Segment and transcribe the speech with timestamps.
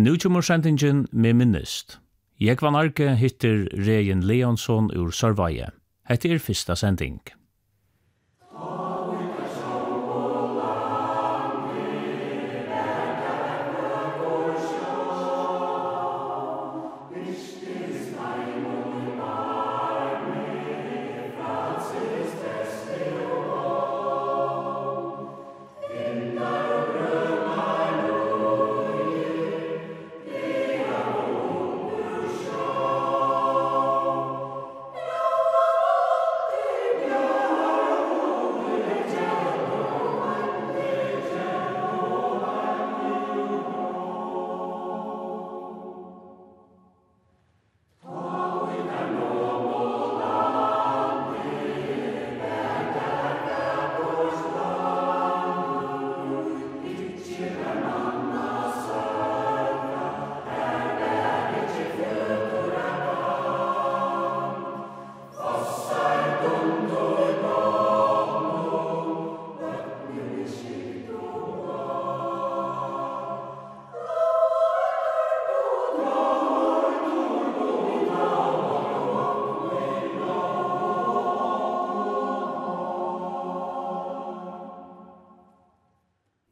[0.00, 1.98] Nu kommer sendingen med minnest.
[2.40, 5.66] Jeg var narke hittir Regen Leonsson ur Sørveie.
[6.08, 7.18] Hette er fyrsta sending.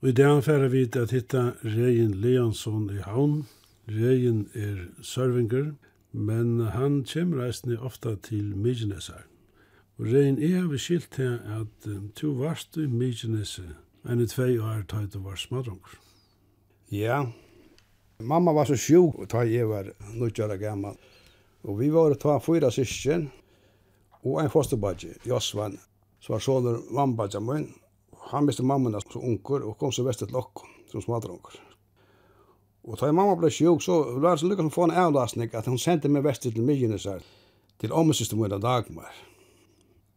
[0.09, 3.43] Og i dag anfører vi til at hitta Regin Leonsson i havn.
[3.93, 5.75] Regin er sørvinger,
[6.13, 9.27] men han kommer reisende ofta til Mykineser.
[9.99, 13.75] Og Regin, jeg har beskilt til at um, to varst i Mykineser,
[14.09, 15.99] enn i tvei år tøyt og var smadronger.
[16.89, 17.19] Ja,
[18.19, 20.97] mamma var så sjuk og ta jeg var nødgjøra gammal.
[21.69, 23.29] Og vi var ta fyra syskjen
[24.23, 25.77] og en fosterbadje, Josvan,
[26.25, 27.69] som var sånne vannbadja min,
[28.31, 31.57] han miste mammuna som unger og kom så vest til lokk som smadrunger.
[32.89, 35.67] Og da mamma ble sjuk, så var det så lykkes å få en avlastning at
[35.69, 37.25] hun sendte meg vest til Mykjenesar
[37.79, 39.13] til ommesystemet av Dagmar.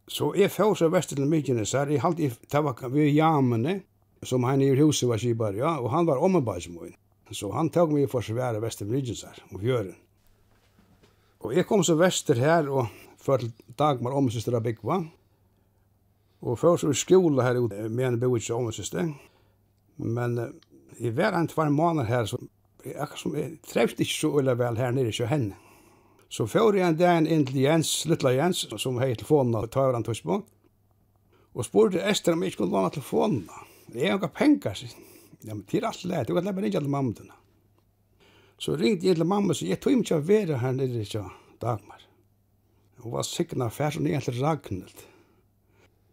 [0.08, 3.82] Så jeg får så vest til Mykjenesar, jeg halte i tavak ved jamene,
[4.24, 6.94] som han i huset var kibar, ja, og han var ommebadsmoen.
[7.32, 9.94] Så han tog meg for svære vest til Mykjenesar og fjøren.
[11.42, 12.88] Og jeg kom så vester her og
[13.22, 13.42] for
[13.78, 15.00] Dagmar ommesystemet Bigva,
[16.42, 19.06] Og før så skola her ute, med en bo ikke om siste.
[19.96, 20.48] Men uh,
[20.98, 22.38] i hver en tvær måneder her, så
[22.84, 25.54] jeg, som, jeg trefte ikke så veldig vel her nede, ikke henne.
[26.32, 29.92] Så før jeg en dag inn til Jens, Littla Jens, som har telefonen og tar
[29.92, 30.48] han tøyspunkt,
[31.52, 33.42] og spurte Esther om jeg ikke kunne låne telefonen.
[33.92, 35.10] Jeg har ikke penger, sier
[35.42, 37.38] Ja, men det er alt lett, du kan leppa ringe til mamma dine.
[38.62, 41.22] Så ringte jeg til mamma, så jeg tog ikke å være her nere i
[41.62, 42.04] Dagmar.
[43.02, 45.02] Hun var sikkert sikna fær, og jeg heter Ragnhild.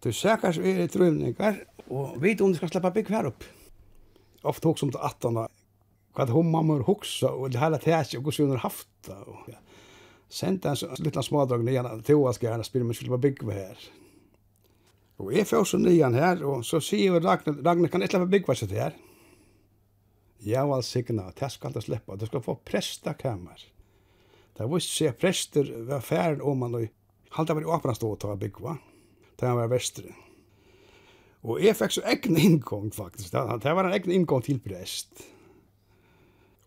[0.04, 1.58] Du sækars er drømningar,
[1.90, 3.44] og vi om du skal sleppa bygg her opp.
[4.48, 5.48] Ofte hos om til 18
[6.16, 9.18] hva hun mamma har hoksa, og det hele tæsje, og hos hun har haft det.
[9.28, 9.60] Og, ja.
[10.30, 13.86] Sendte hans lilla smådrag nyan til hva skal gjerne spyrir, men skulle bare bygge her.
[15.20, 18.32] Og jeg får så nyan her, og så sier vi Ragnar, Ragnar kan ikke sleppa
[18.32, 18.98] bygge seg til her?
[20.46, 23.60] Ja, vel signa, det skal du slippe, du skal få presta kammer.
[24.56, 28.22] Det visste seg prester var færen om man, og halte var i åpna stå og
[28.24, 28.78] ta bygge, va?
[29.40, 30.12] det var vestre.
[31.48, 33.32] Og jeg fikk så egen inngång faktisk.
[33.32, 35.24] Det, det var en egen inngång til prest.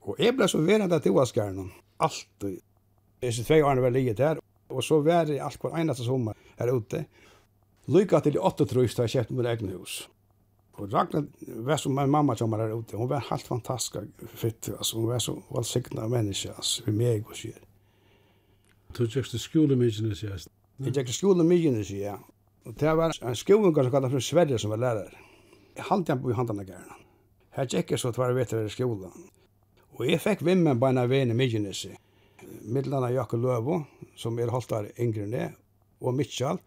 [0.03, 1.69] Og jeg ble så verende til Oaskaren,
[2.03, 2.59] alltid.
[3.22, 4.41] Disse tve årene var ligget her,
[4.72, 7.05] og så var jeg alt hver eneste sommer her ute.
[7.93, 10.00] Lykka til 8 trus da jeg kjøpte mitt egne hus.
[10.81, 11.27] Og Ragnar
[11.66, 15.09] var som min mamma som var her ute, hun var helt fantastisk fyrt, altså, hun
[15.09, 17.61] var så valgsikna menneske, altså, vi meg og sier.
[18.97, 20.49] Du tjekkste skolemidgene, sier jeg.
[20.82, 22.31] Jeg tjekkste skolemidgene, sier jeg.
[22.65, 25.15] Og det var en skovingar som kallet for Sverre som var lærer.
[25.77, 26.99] Jeg halte han på i handene gærna.
[27.56, 29.11] Her tjekk så tvar vetar i skola.
[29.99, 31.91] Og jeg fikk vimmen på en av vene i Midgenesi.
[32.62, 33.83] Midlanda Jakob Løvo,
[34.17, 35.50] som er holdt der yngre
[36.00, 36.61] og Mitchell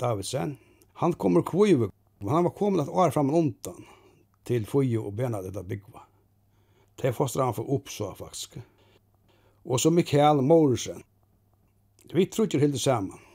[0.00, 0.58] Davidsen.
[1.00, 1.88] Han kommer kvivu,
[2.20, 3.86] men han var kommet et år fram undan
[4.44, 6.04] til Fujo og Bena dette byggva.
[7.00, 8.58] Det fostrar han for oppså, faktisk.
[9.64, 11.02] Og så Mikael Morrison.
[12.12, 13.29] Vi trodde ikke helt sammen.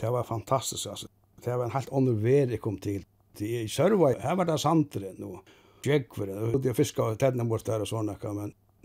[0.00, 1.08] Det var fantastiskt alltså.
[1.44, 3.04] Det var en helt annan värld jag kom till.
[3.38, 5.38] Det i Sörva, här var det sandren nu.
[5.84, 8.16] Jäkvare, och jag fiskade tänderna bort där och sådana.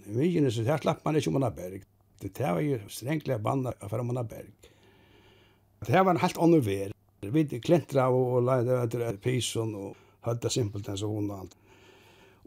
[0.05, 1.83] Men i så här slapp man inte om man har berg.
[2.19, 4.51] Det var ju strängtliga banna för om man har berg.
[5.87, 6.93] Det var en helt annan värld.
[7.21, 9.95] Vi klentra og, og lærte etter pisen og
[10.27, 11.53] hødde simpelt enn så hun og alt.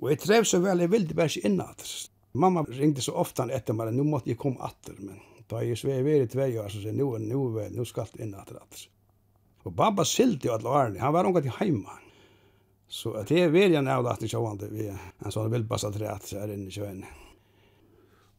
[0.02, 1.62] Og jeg trev så vel, jeg ville bare ikke inn
[2.36, 5.16] Mamma ringde så ofte etter meg, nå måtte jeg komme atter, men
[5.50, 8.50] Da jeg svei i tvei år, så sier nu, nu, nu skal det inn at
[8.50, 8.88] det.
[9.66, 11.94] Og babba silti jo alle årene, han var unga til heima.
[12.88, 16.70] Så at jeg veri han av datten sjåvande, vi en sånn vildbassa træt her inne
[16.70, 17.02] i sjøen.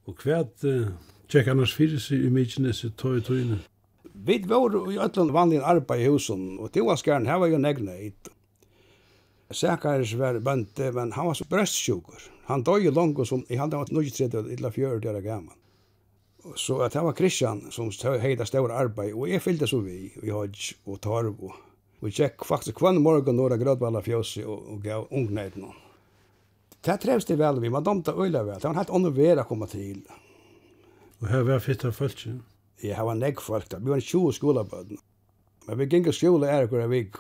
[0.08, 0.46] Og hva
[1.28, 3.60] tjekk annars fyrir seg i Mykines i tøy tøyne?
[4.28, 7.60] Vi var i öllum vanlig arbeid i husen, og til var skjern, her var jo
[7.60, 8.32] negna hit.
[9.52, 12.24] Sækars var bønte, men han var så brøstsjukur.
[12.48, 15.57] Han døy jo langt som, jeg hadde han var 23 eller 40 år gammal.
[16.56, 20.30] Så att han var Christian som hejda stora arbeid, og jeg fyllde så vi, i
[20.30, 21.56] Hodge og Torv, og
[22.06, 25.76] vi tjekk faktisk kvann morgen några grødvalla fjösi og, og gav ungnæyd noen.
[26.86, 29.44] Det trevs det vel vi, man domta øyla vel, det var en helt annan vera
[29.44, 30.04] komma komme til.
[31.22, 32.38] Og her var fitta folk, ja?
[32.84, 35.00] Ja, var negg folk, vi var en 20 skolabøden.
[35.68, 37.18] Men vi gikk skole er hver vik,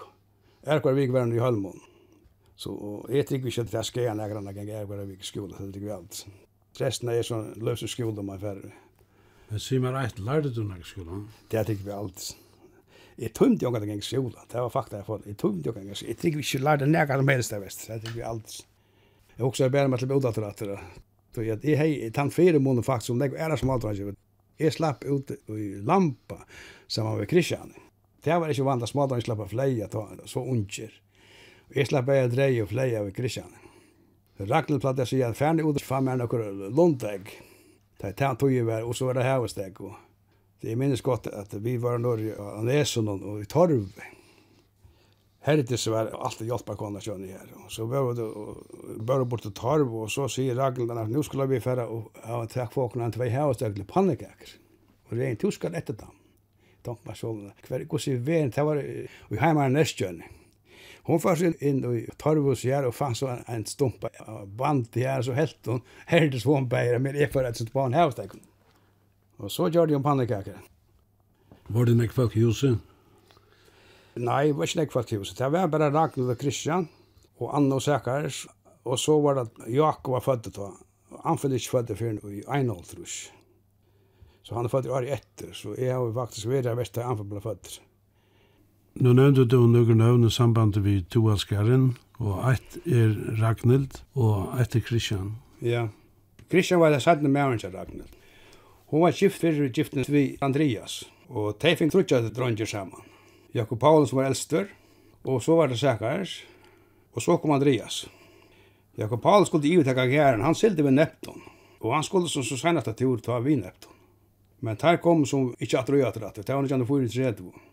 [0.64, 1.82] er hver vik var i Hølmån.
[2.56, 2.72] Så
[3.10, 5.66] jeg tykker vi ikke at det er skreia negra negra negra negra negra negra negra
[5.66, 6.44] negra negra negra negra
[6.78, 7.24] negra
[7.58, 8.87] negra negra negra negra negra negra
[9.48, 11.22] Men sier meg rett, lærte du noe skole?
[11.52, 12.30] Det tykker vi alt.
[13.18, 15.26] Jeg tømte jo ikke engang skole, det var fakta jeg fått.
[15.26, 16.12] Jeg tømte jo ikke engang skola.
[16.12, 18.58] Jeg tykker vi ikke lærte noe som helst det vest, det tykker vi alt.
[19.38, 20.80] Jeg også er bare med til å til at det.
[21.38, 23.86] Jeg har tatt fire måneder faktisk, om det er som alt
[24.58, 26.40] Jeg slapp ut i lampa
[26.88, 27.74] sammen med Kristian.
[28.24, 29.88] Det var ikke vant at smådrag slapp av fleia,
[30.26, 30.92] så unger.
[31.76, 33.54] Jeg slapp bare dreie og fleia av Kristian.
[34.40, 37.30] Ragnhild platt jeg sier, ferdig ut, faen meg noen lundegg.
[37.98, 39.94] Det er tog ju var och så var det här hos och
[40.62, 43.86] det är minns gott att vi var i Norge och Anesen och i Torv.
[45.40, 49.42] Här det så var allt hjälpa konna kön här och så var det bara bort
[49.42, 52.74] till Torv och så säger Ragnarna att nu skulle vi färra och ha en tack
[52.74, 54.50] för och en två här hos dig pannekaker.
[55.10, 56.12] Och det är en tuskar efter dem.
[56.82, 58.78] De var så kvar går sig vem det var
[59.30, 60.24] i heimaren nästjön.
[61.08, 63.64] Hon får sig inn i torvus her og fann så en, en
[64.28, 67.94] av band her, så helt hon herdes hon bæra, men jeg för et sånt barn
[67.94, 68.32] här steg.
[69.38, 70.58] Og så gjør de om pannekaker.
[71.68, 72.80] Var det nek folk i huset?
[74.16, 75.38] Nei, det var ikke nek folk i huset.
[75.38, 76.90] Det var bare Ragnhild og Kristian
[77.40, 78.48] og Anna og Sækars,
[78.84, 80.74] og så var det Jakob var född då.
[81.24, 83.32] Han födde ikke född förrän i Einholtrus.
[84.44, 87.30] Så han er født i året etter, Så jeg har faktiskt varit där värsta han
[87.30, 87.82] ble født.
[88.98, 94.56] Nå nevnte du noen navn i samband med Tua Skaren, og ett er Ragnhild, og
[94.58, 95.36] ett er Kristian.
[95.62, 95.84] Ja,
[96.50, 98.16] Kristian var det sattne med til Ragnhild.
[98.90, 103.06] Hon var gift fyrir giften vi Andreas, og de fikk trutja dronger saman.
[103.54, 104.66] Jakob Paulus var eldstur,
[105.24, 106.42] og så var det Sækars,
[107.14, 108.08] og så kom Andreas.
[108.98, 111.44] Jakob Paulus skulle ivetaka gæren, han sildi ved Neptun,
[111.82, 113.94] og han skulle som så senast at tur ta vi Neptun.
[114.62, 117.67] Men der kom som ikkje at røy at røy at røy at røy at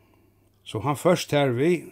[0.64, 1.84] Så han først her vi,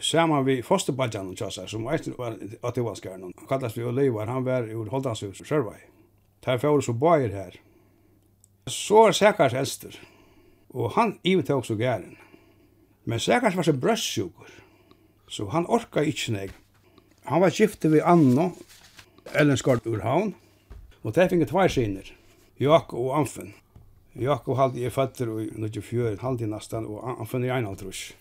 [0.00, 3.32] saman vi fosterbadjanen tjassa, som var eisen var ativanskaren.
[3.38, 5.80] Han kallast vi Olivar, han var i Holdanshus, Sørvei.
[6.44, 7.56] Der fyrir så bøyer her.
[8.68, 9.96] Så er Sækars elster,
[10.70, 12.16] og han ivet også gæren.
[13.04, 14.50] Men Sækars var så brøstsjukur,
[15.28, 16.52] så han orka ikkje neg.
[17.24, 18.50] Han var gifte vi Anno,
[19.34, 20.34] Ellenskort ur Havn,
[21.02, 22.12] og der finge tvær syner,
[22.60, 23.54] Jakob og Amfen.
[24.18, 28.12] Jakob halde er fattur i nødje halde haldi nastan, og han funnet ein halvtrus.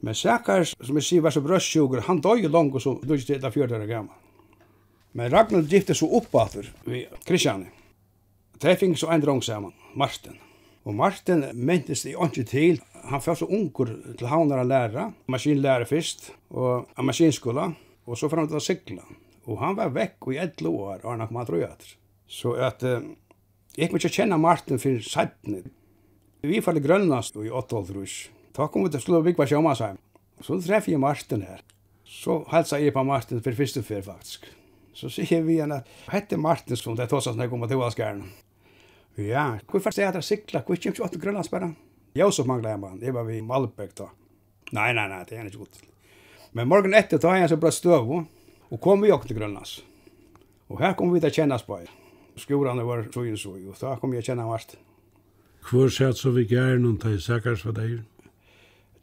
[0.00, 3.52] Men Sækar, som jeg sier, var så brøstsjugur, han døg langt og så nødje til
[3.52, 4.16] fjør døra gammal.
[5.12, 7.68] Men Ragnar gifte så oppater vi Kristiani.
[8.60, 10.38] De fikk så ein drong saman, Martin.
[10.84, 12.80] Og Martin mentes i åndsju til,
[13.10, 17.66] han fyrir så ungur til havnar að læra, maskinlæra fyrst, og a maskinskola,
[18.06, 19.04] og så fram til að sykla.
[19.48, 21.96] Og han var vekk i 11 år, og han kom að drøyater.
[22.30, 22.84] Så at
[23.80, 25.62] Jeg kom ikke kjenne Martin for 17.
[26.44, 28.10] Vi var i Grønlands i 8-12
[28.52, 29.94] Da kom vi til Slå Bygva Sjømasheim.
[30.44, 31.62] Så treffer jeg Martin her.
[32.04, 34.50] Så helsa jeg på Martin for første fyr faktisk.
[34.92, 37.80] Så sier vi henne at hette Martin som det er tåsas når jeg kommer til
[37.80, 38.26] Åskæren.
[39.16, 40.60] Ja, hvorfor sier jeg at jeg sikla?
[40.60, 41.70] Hvor kommer ikke åtte Grønlands bare?
[42.20, 43.00] Josef manglet jeg mann.
[43.00, 44.10] Jeg var i Malbæk da.
[44.76, 45.80] Nei, nei, nei, det er ikke godt.
[46.52, 49.78] Men morgen etter tar jeg så bra støv og kom vi åkte Grønlands.
[50.68, 51.80] Og her kom vi til å kjennes på
[52.40, 54.76] skorene var så og så, og da kom jeg kjenne vart.
[55.68, 58.00] Hvor satt så vi gjerne noen til Sækars for deg?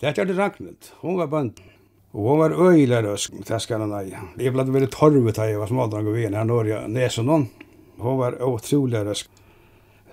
[0.01, 0.91] Det er det Ragnhild.
[1.01, 1.59] Hun var bønd.
[2.13, 4.13] Og hun var øyla røsk, det skal han ei.
[4.39, 7.49] Jeg ble veldig torvet da jeg var smaldrang og vi her når jeg neser noen.
[8.01, 9.29] Hun var utrolig røsk.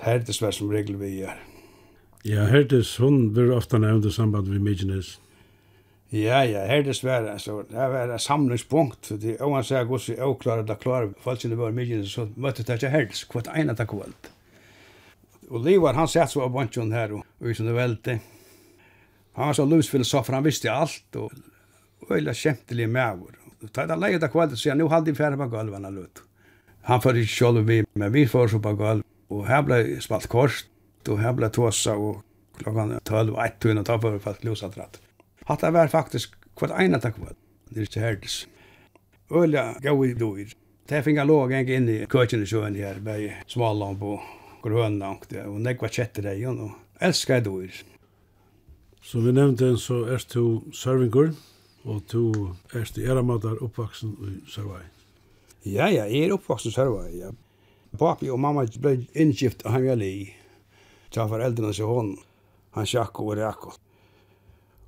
[0.04, 1.38] Hertes var som regel vi er.
[2.25, 5.19] Ja, Hertes, hun blir ofta nevnt i samband med Midgenes.
[6.14, 10.14] Ja, ja, her dessverre, så det var et samlingspunkt, for det er oansett hos vi
[10.23, 13.75] avklarer det klare, folk sine det var mye, så møtte det ikke helst, kvart ene
[13.75, 14.28] takk kvalt.
[15.50, 18.14] Og Livar, han satt så av bunchen her, og vi som det velte.
[19.35, 23.25] Han var så lusfilosof, han visste alt, og øyla kjentelig med.
[23.64, 26.23] Og ta det leie av kvalt, så jeg, nu halde i fjerde på gulven, han.
[26.92, 29.02] Han får ikke sjål vi, men vi får så på gulv,
[29.35, 30.62] og her ble spalt kors,
[31.09, 32.23] og her ble tåsa, og
[32.61, 35.00] klokkan 12 og 1 tog inn og ta på for at klosa tratt.
[35.45, 37.35] Hatta var faktisk kvart eina takk var.
[37.69, 38.37] Det er ikke herdes.
[39.31, 40.55] Ølja gav i dyr.
[40.89, 44.25] Det finga låg en inn i køkken i sjøen her, bei smallamp og
[44.65, 47.77] grønlangt, og nekva kjetter deg, og elskar dyr.
[49.05, 51.35] Som vi nevnte, så er du servingur,
[51.85, 54.85] og du er til eramadar oppvaksen i Sørvei.
[55.65, 57.33] Ja, ja, jeg er oppvaksen i Sørvei, ja.
[58.01, 60.13] Papi og mamma ble innskift av ham jeg li,
[61.13, 62.17] til foreldrene seg hånd,
[62.77, 63.69] han sjakk og rakk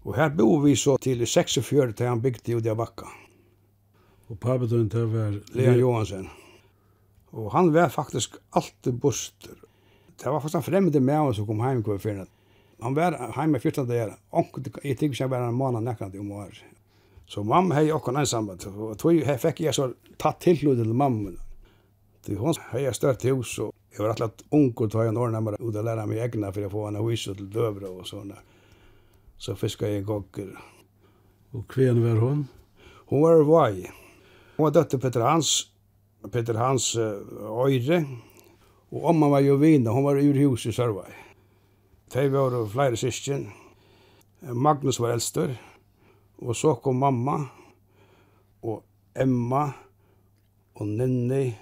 [0.07, 3.09] Og her bor vi så til 46 til han bygde ut i bakka.
[4.31, 5.35] Og papadøyen til var...
[5.55, 6.29] Leon Johansen.
[7.35, 9.59] Og han var faktisk alltid buster.
[10.17, 12.31] Det var faktisk en fremmede med han som kom hjem kvar fyrir.
[12.83, 14.15] Han var hjemme 14 dager.
[14.85, 16.55] Jeg tenker ikke bare en måned nekkant om år.
[17.27, 18.51] Så mamma hei okkur en.
[18.55, 21.35] Og tog hei fikk jeg så tatt tilhud til mamma.
[22.27, 25.75] Det hon hei størt hus og jeg var alltid unger tog jeg en år ut
[25.75, 28.37] og lære meg egna for å få henne huset til døvra og sånne
[29.39, 30.59] så fiskar jag gokker.
[31.51, 32.49] Och kven var hon?
[33.07, 33.93] Hon var vaj.
[34.57, 35.71] Hon var dotter Peter Hans,
[36.33, 38.05] Peter Hans uh, øyre,
[38.89, 41.13] Och omma var ju vina, hon var ur hus i Sørvei.
[42.13, 43.49] De var flera syskjen,
[44.41, 45.57] Magnus var äldster.
[46.37, 47.49] Och så kom mamma
[48.61, 49.73] och Emma
[50.73, 51.59] och Nenni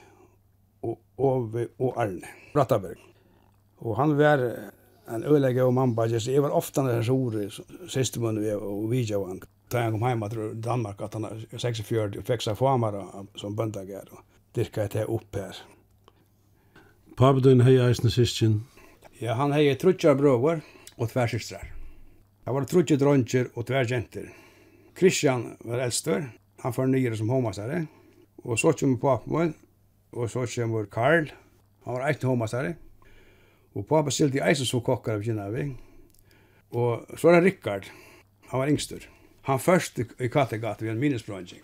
[0.80, 2.98] och Ove och Arne Brattaberg.
[3.78, 4.56] Och han var
[5.10, 7.48] en ødelegge og mamma bare Jeg var ofte den store
[7.88, 9.42] siste munnen vi og vidja han.
[9.72, 13.04] Da han kom hjemme til Danmark, at han er 46 og fikk seg famara
[13.36, 14.10] som bøndag er.
[14.54, 15.56] Dirka et opp her.
[17.16, 18.62] Pabedun hei eisen syskin?
[19.20, 20.62] Ja, han hei trutja brøver
[20.98, 21.70] og tværsystrar.
[22.44, 24.28] Det var trutja dronjer og tværsjenter.
[24.98, 26.26] Christian var eldstur,
[26.62, 27.86] han får nyere som homasare.
[28.44, 29.54] Og så kommer papen,
[30.12, 31.30] og så kommer Karl,
[31.84, 32.74] han var eisen homasare.
[33.74, 35.68] Og pappa stilte i eisen som kokkar av Kinavi.
[36.74, 37.90] Og så var det Rickard,
[38.50, 39.06] han var yngstur.
[39.44, 41.62] Han først i Kattegat ved en minnesbrønding.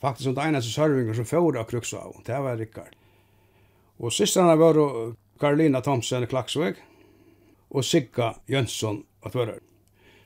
[0.00, 2.94] Faktisk som det eneste servinger som fjord av Krukshav, det var Rickard.
[3.98, 4.78] Og sisterne var
[5.40, 6.76] Karolina Thomsen Klaksvig
[7.70, 9.58] og Sigga Jönsson at Tvørøy.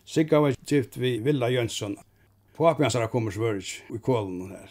[0.05, 1.97] Sigga var gift ved Villa Jönsson.
[2.57, 3.65] Pappa hans har kommet svørg
[3.95, 4.69] i kålen her.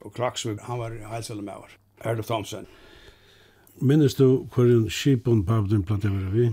[0.00, 1.72] Og Klaksvig, han var heilselig med over.
[2.04, 2.66] Erluf Thomsen.
[3.76, 6.46] Minnes du hvordan skipun Babdun plantet var vi?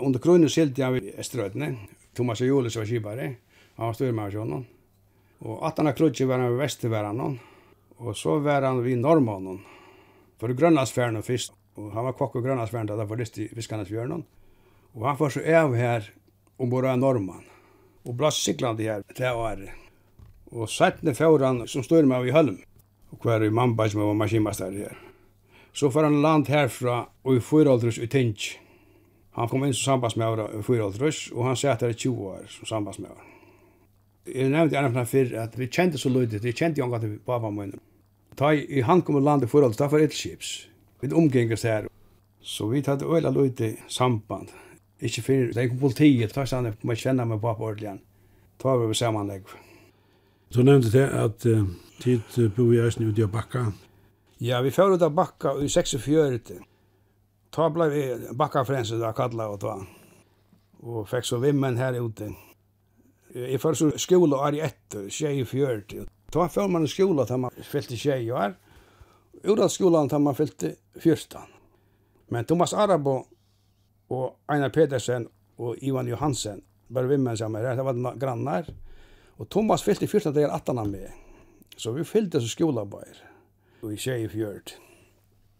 [0.00, 1.74] Under kronen skilte jeg ved Estrøtene.
[2.16, 3.26] Thomas Jolis var skipare.
[3.76, 4.62] Han var større med sjånen.
[5.44, 7.20] Og at han klutje var han ved Vesterværen.
[8.00, 9.60] Og så var han ved Norrmannen.
[10.40, 11.52] For Grønlandsfjæren først.
[11.76, 14.24] Og han var kokk og Grønlandsfjæren da det var lyst i Viskanasfjæren.
[14.94, 16.08] Og han var så av her
[16.58, 17.44] ombord av Norrmann.
[18.08, 19.68] Og ble siklande her til året.
[20.48, 22.62] Og settene fjøren som større med i Hølm.
[23.12, 25.05] Og hver i mannbar som var maskinmaster her.
[25.76, 28.54] Så får han land herfra og i fyraldrus i Tinch.
[29.36, 32.70] Han kom inn som sambandsmævra i fyraldrus, og han satt her i 20 år som
[32.70, 33.26] sambandsmævra.
[34.26, 37.50] Jeg nevnte gjerne fra fyrr at vi kjente så løydet, vi kjente jo til baba
[37.50, 37.80] munnen.
[38.36, 40.68] Ta i han kom land i fyraldrus, da var elskips.
[41.00, 41.88] Vi omgengast her.
[42.40, 44.48] Så vi tatt øyla løydet samband.
[45.00, 47.98] Ikke fyrr, det kom politiet, ta sann, man kjenner meg baba ordelig.
[48.58, 49.44] Ta var vi samanlegg.
[50.54, 51.68] Du nevnte det at uh,
[52.00, 53.66] tid uh, bo i eisen ut i bakka,
[54.38, 56.52] Ja, vi får ut av bakka i 46.
[57.50, 58.00] Ta blei vi
[58.36, 59.78] bakkafrensen da kalla og ta.
[60.84, 62.28] Og fikk så vimmen her ute.
[63.32, 65.94] Jeg får så skola år i etter, tjei i fjørt.
[66.32, 68.52] Ta får man skola til man fyllte tjei år.
[69.48, 71.48] Urat skolan til man fyllte fyrstan.
[72.28, 73.22] Men Thomas Arabo
[74.12, 75.24] og Einar Pedersen
[75.56, 76.60] og Ivan Johansen
[76.92, 77.76] bare vimmen sammen her.
[77.76, 78.68] Det var grannar.
[79.38, 81.08] Og Thomas fyllte fyrstan til 18 av meg.
[81.76, 83.35] Så vi fyllte så skola bare
[83.84, 84.76] i Sjeifjørt.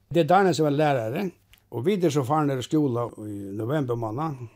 [0.08, 1.30] Det er Daniel som var lärare,
[1.70, 4.46] og vi er så faren i skola i november måned.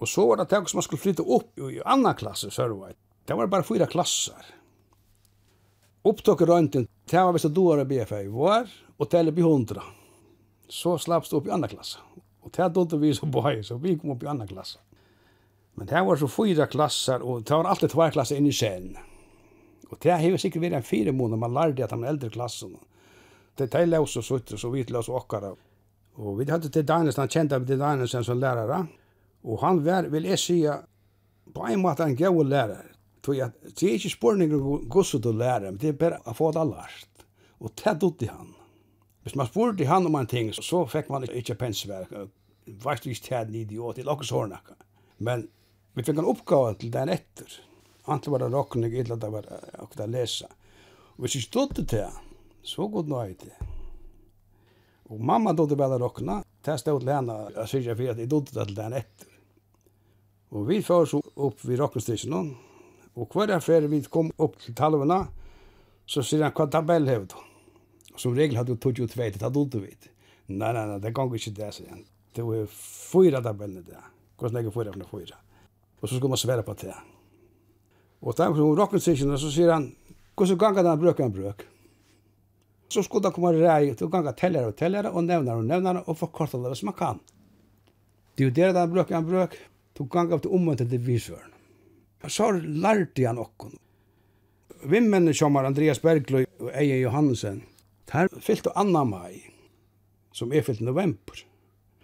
[0.00, 2.98] Og så var det takk som man skulle flytta opp i annan klasse, Sørveit.
[3.26, 4.46] Det var bare fyra klasser.
[6.08, 9.84] Opptøk røynten, det var hvis det doer BFA var, og teller på hundra.
[10.68, 12.00] Så slappst opp i annan klasse.
[12.40, 14.80] Og det hadde vi så bøy, så vi kom opp i annan klasse.
[15.76, 18.94] Men det var så fyra klasser, og det var alltid tvær klasser inn i sen.
[19.90, 22.76] Og det har sikkert vært en fire måneder man lærte at han eldre klassen.
[23.58, 25.50] Det de løs og sutt så vi løs åkara.
[26.20, 28.86] Og vi hadde til Daniels, han kjente til Daniels som lærere,
[29.42, 30.58] og han var, vil jeg si,
[31.54, 32.90] på en måte en gøy lärare.
[33.20, 36.64] Det er ikke spårning om gosset och lärare, men det er bare å få det
[36.64, 37.24] lært.
[37.60, 38.54] Og det dødde han.
[39.22, 42.14] Hvis man spurte han om en ting, så fikk man ikke pensverk.
[42.80, 44.78] Vart vi ikke en idiot, til åkes hårnakka.
[45.18, 45.48] Men
[45.94, 47.58] vi fikk en oppgave til den etter.
[48.08, 50.48] Antall var det rokkning, illa det var akkurat å lesa.
[51.16, 52.08] Og hvis vi stod til det,
[52.62, 53.44] Så god night.
[55.10, 56.42] Og mamma då det bara rockna.
[56.64, 57.50] Det stod til henne.
[57.54, 59.26] Jag syns at jeg att det til den etter.
[60.50, 65.28] Og vi för så upp vid og hver kvar affär vi kom opp til talvarna
[66.06, 67.36] så sier han hva tabell har då.
[68.16, 70.08] Som regel hadde du tog jo tveit, det att du vet.
[70.46, 72.04] Nei, nei, nei, det går ikke det, sier han.
[72.34, 74.10] Det var fyra tabellene der.
[74.38, 75.36] Hvordan er det fyra for fyra.
[76.00, 76.94] Og så skulle man svære på det.
[78.20, 79.94] Og Och där på rockstationen så sier han
[80.36, 81.66] Hvordan ganger den brøk en brøk?
[82.92, 86.02] så skulle det komme rei ut och ganga tällare och tällare och nämnare och nämnare
[86.06, 87.18] och förkorta det som man kan.
[88.34, 89.56] Det er jo det där bruk han bruk.
[89.98, 91.52] Du ganga til omvendt til divisören.
[92.28, 93.76] Så lærte han okkon.
[94.84, 97.62] Vimmen som var Andreas Bergløy og Eie Johansen.
[98.12, 99.52] der fyllte och annan maj
[100.32, 101.46] som er fyllt november.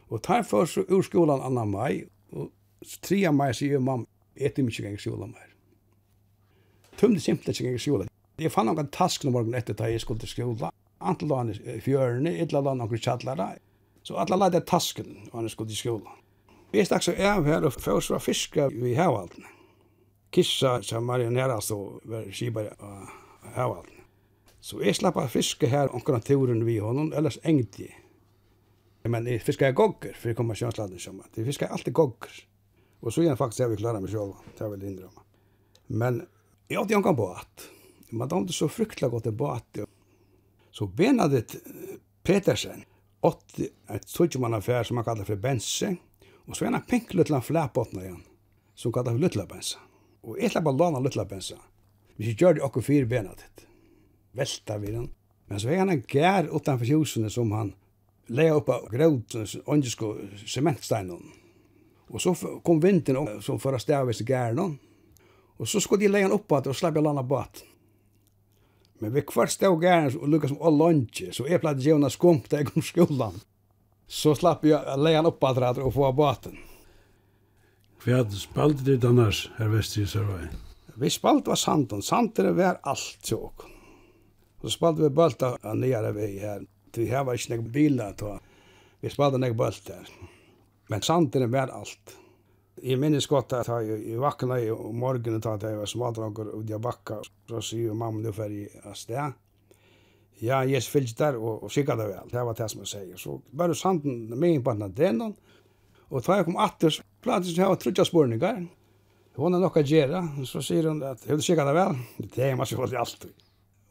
[0.08, 1.74] Og der för så ur skolan annan
[2.32, 2.50] og
[3.02, 5.48] tre av meg sier mamma, etter mye gånger skolan mer.
[6.96, 8.15] Tumde simpelt ikke gånger skolan.
[8.36, 10.70] Jeg fann noen task noen morgen etter da jeg skulle til skola.
[11.00, 13.54] Antel lån i fjørene, ytla lån noen kjallara.
[14.04, 16.16] Så alle la det tasken når jeg skulle til skola.
[16.72, 19.48] Vi stakk så av her og først var fiska i havaltene.
[20.34, 23.14] Kissa som var næra så var skibare av
[23.56, 24.02] havaltene.
[24.60, 27.94] Så jeg slapp av fiske her omkring turen vi honom, ellers engte jeg.
[29.06, 31.30] Men jeg fiskar gogger, for jeg kommer av kjønsladen som var.
[31.36, 32.34] Jeg fiskar alltid gogger.
[33.00, 35.22] Og så igjen faktisk er vi klara med sjåva, det er vel indrømma.
[35.88, 36.20] Men
[36.68, 37.66] jeg åtte jo en gang på at,
[38.10, 39.86] Man damte så fruktelig godt tilbake.
[40.70, 41.56] Så Benedikt
[42.22, 42.84] Petersen
[43.20, 45.96] åtte et tøtjemannaffær som han kallar for Bense,
[46.46, 48.22] og så en pink lilla flæpåtna igjen,
[48.74, 49.80] som kallar for Lutla Bense.
[50.26, 51.56] Og jeg slapp å låna Lutla Bense.
[52.16, 53.66] Vi gjør det okkur fire Benedikt.
[54.36, 55.10] Velta vi den.
[55.46, 57.72] Men så er han en gær utanfor husene som han
[58.26, 60.12] leia upp av gråten, åndesko
[60.46, 61.22] sementsteinen.
[62.10, 62.34] Og så
[62.64, 64.76] kom vinteren som for å stavvis i gæren.
[65.56, 67.42] Og så skulle de leia han opp at og slapp jeg landa på.
[68.98, 71.24] Men vi kvart stod gärna och lukade som all lunch.
[71.32, 73.40] Så jag platt gärna skump där jag kom skolan.
[74.06, 76.56] Så slapp jag att lägga upp allt rätt och få av båten.
[78.06, 80.48] Vad spalt det annars här väst i Sörvaj?
[80.94, 83.48] Vi spalt var sanden, sanden var allt till.
[84.60, 86.66] Så spalt vi bölta nere vi här.
[86.94, 88.40] Vi här var inte några bilar.
[89.00, 89.92] Vi spalte några bölta.
[90.88, 92.16] Men sanden var allt.
[92.84, 96.78] Jeg minnes godt at jeg vakna i morgenen til at jeg var smaldranger ut i
[96.82, 99.36] bakka, så sier mamma nu fer jeg av sted.
[100.44, 103.16] Ja, jeg fyllt der og, og skikka det vel, det var det som jeg sier.
[103.16, 105.32] Så bare sanden med på den denen,
[106.10, 108.60] og da jeg kom atter, så pratet jeg av trutja spurningar.
[109.36, 111.96] Hun er nokka gjerra, så sier hun at hun skikka det vel,
[112.36, 113.24] det er masse folk i alt.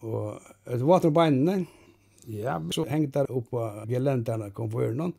[0.05, 0.37] Og
[0.69, 1.65] et vater på beinene,
[2.29, 5.13] ja, så hengt der oppe på gelenderne kom på ørnen,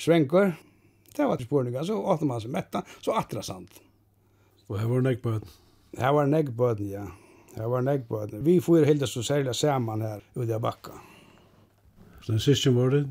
[0.00, 0.56] svenker,
[1.16, 3.80] Det var spurningar, så åter man seg metta, så atra sant.
[4.68, 5.52] Og her var negbøten?
[5.96, 7.06] Her var negbøten, ja.
[7.56, 8.42] Her var negbøten.
[8.44, 10.98] Vi får helt så særlig saman her ute av bakka.
[12.20, 13.06] Så den sysken var det?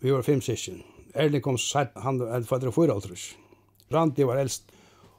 [0.00, 0.82] Vi var fem sysken.
[1.14, 3.30] Erling kom satt, han er fatter og fyra altrus.
[3.92, 4.70] Randi var eldst.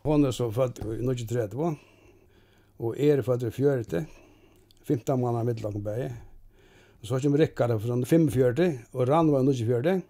[0.04, 1.76] Hon er så fatt i 1930,
[2.82, 4.06] og er fadder i 40.
[4.88, 6.08] 15 mann er middelakon bæg.
[7.06, 10.02] Så kommer Rikkard fra 45, og Rand var i 1940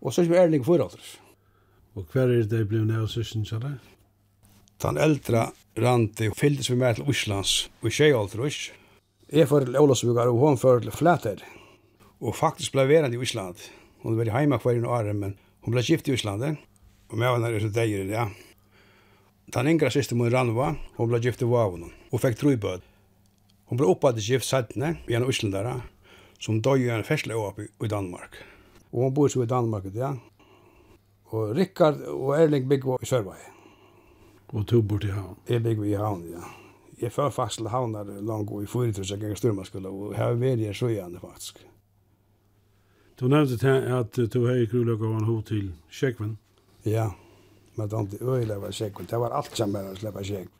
[0.00, 1.06] og så er vi ærlig for alder.
[1.96, 3.76] Og hver er det blevet av søsken, sa det?
[4.82, 5.46] Den eldre
[5.80, 8.70] rante fyldes vi med til Oslands og tjejalder oss.
[9.32, 11.40] Jeg får til Ålasvugar og hun får til Flæter.
[12.20, 13.56] Og faktisk ble verand i Osland.
[14.04, 16.58] Hun var hjemme hver en år, men hun ble gift i Osland.
[17.08, 18.26] Og med henne er så deier ja.
[19.54, 22.84] Den yngre siste min Ranva, hun ble gift i Vavon, og fikk trøybød.
[23.70, 25.80] Hun ble oppad i gift sattene i en Oslandere,
[26.38, 28.36] som døg i en fersle oppe i Danmark.
[28.96, 30.14] Og hon bor så i Danmark, ja.
[31.36, 33.36] Og Rikard og Erling bygger i Sørvei.
[34.48, 35.36] Og du bor i havn?
[35.48, 36.44] Jeg bygger i havn, ja.
[37.02, 40.32] Jeg fører faktisk til havn der langt og i fyrirtrus jeg ganger styrmaskula, og her
[40.32, 41.60] er veri så igjen, faktisk.
[43.20, 46.38] Du nevnte til at du hei kruløk av en hod til Kjekven?
[46.84, 47.10] Ja,
[47.76, 49.08] men det var ikke øyelig var Sjekven.
[49.10, 50.52] Det var alt sammen å slippe Sjekven.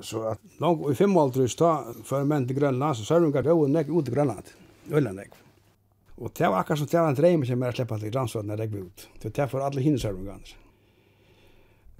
[0.00, 3.42] Så at langt og i fem aldrus ta, før menn til Grønland, så sørger jeg
[3.42, 4.52] at jeg var nekk ut til Grønland.
[4.88, 5.36] Øyland nek.
[6.18, 8.58] Og det var akkurat som det var en dreim som jeg slipper til grannsvåten jeg
[8.58, 9.04] legger ut.
[9.22, 10.56] Det var for alle hinnesarvungene.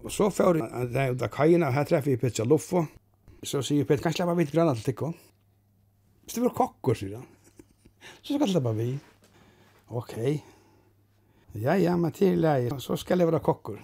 [0.03, 2.85] Og så før jeg ut av kajene, og her treffer jeg Petra Luffo.
[3.47, 5.13] Så sier Petra, kan jeg slippe vidt grannar til Tikko?
[6.25, 7.27] Hvis det var kokker, sier han.
[8.23, 9.15] Så skal jeg slippe vidt.
[9.89, 10.15] Ok.
[11.59, 13.79] Ja, ja, men til leie, så skal jeg være kokkor.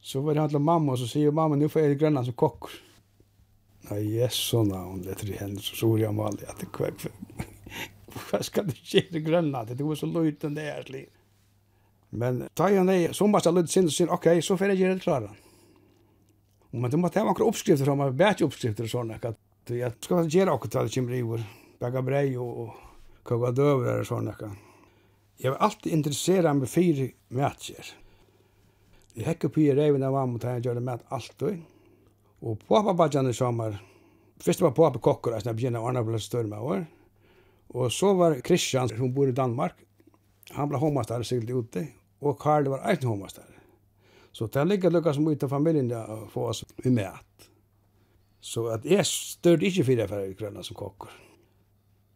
[0.00, 2.36] Så var det han til mamma, og så sier mamma, nu får jeg grannar som
[2.40, 2.72] kokkor.
[3.90, 7.29] Nei, yes, sånn, hun det i henne, så sori jeg maler, at det kvekk, kvekk
[8.30, 9.74] hva skal du gjøre i Grønland?
[9.74, 11.08] Det var så løyten det er liv.
[12.10, 14.98] Men ta han det, så måste han sin og sier, ok, så får jeg gjøre
[14.98, 15.30] det klare.
[16.70, 20.54] Men du måtte ha noen oppskrifter fra meg, bætjoppskrifter og sånne, at jeg skal gjøre
[20.54, 21.42] akkurat det kommer i vår,
[21.82, 22.74] bæga brei og
[23.26, 24.34] koga døver og sånne.
[25.40, 27.92] Jeg var alltid interesseret med fire mætjer.
[29.16, 31.62] Jeg hekk opp i reven av mamma, og jeg gjør det mæt alltid.
[32.46, 33.78] Og pappa badjan i sommer,
[34.42, 36.84] først var pappa kokker, jeg begynner å ordne på større med år.
[37.74, 39.78] Og så var Christian, som bor i Danmark,
[40.50, 41.86] han ble homastar sikkert ute,
[42.20, 43.46] og Karl var eisen homastar.
[44.32, 47.48] Så det ligger lukka som ut av familien å få oss med mat.
[48.40, 51.12] Så at jeg størde ikke fire færre i grønna som kokker.